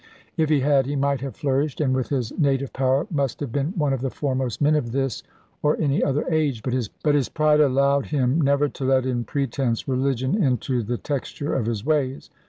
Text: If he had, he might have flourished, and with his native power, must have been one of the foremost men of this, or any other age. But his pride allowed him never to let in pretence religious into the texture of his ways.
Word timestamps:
If 0.35 0.49
he 0.49 0.61
had, 0.61 0.87
he 0.87 0.95
might 0.95 1.21
have 1.21 1.35
flourished, 1.35 1.79
and 1.79 1.93
with 1.93 2.09
his 2.09 2.35
native 2.35 2.73
power, 2.73 3.05
must 3.11 3.39
have 3.39 3.51
been 3.51 3.67
one 3.77 3.93
of 3.93 4.01
the 4.01 4.09
foremost 4.09 4.59
men 4.59 4.73
of 4.73 4.93
this, 4.93 5.21
or 5.61 5.79
any 5.79 6.03
other 6.03 6.27
age. 6.27 6.63
But 6.63 7.13
his 7.13 7.29
pride 7.29 7.59
allowed 7.59 8.07
him 8.07 8.41
never 8.41 8.67
to 8.67 8.83
let 8.83 9.05
in 9.05 9.25
pretence 9.25 9.87
religious 9.87 10.35
into 10.35 10.81
the 10.81 10.97
texture 10.97 11.53
of 11.53 11.67
his 11.67 11.85
ways. 11.85 12.31